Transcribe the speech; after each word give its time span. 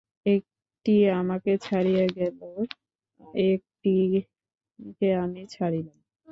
একটি 0.25 0.91
আমাকে 1.19 1.51
ছাড়িয়া 1.65 2.05
গেল, 2.17 2.39
একটিকে 3.45 5.07
আমি 5.23 5.41
ছাড়িলাম। 5.47 5.97